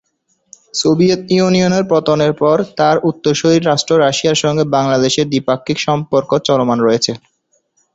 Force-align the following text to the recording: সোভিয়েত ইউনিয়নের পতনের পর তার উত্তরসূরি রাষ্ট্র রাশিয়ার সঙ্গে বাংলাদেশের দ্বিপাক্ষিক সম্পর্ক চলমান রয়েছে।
সোভিয়েত 0.73 1.21
ইউনিয়নের 1.31 1.83
পতনের 1.91 2.33
পর 2.41 2.57
তার 2.79 2.95
উত্তরসূরি 3.09 3.57
রাষ্ট্র 3.61 3.93
রাশিয়ার 3.97 4.41
সঙ্গে 4.43 4.63
বাংলাদেশের 4.75 5.29
দ্বিপাক্ষিক 5.29 5.77
সম্পর্ক 5.87 6.29
চলমান 6.47 6.77
রয়েছে। 6.81 7.11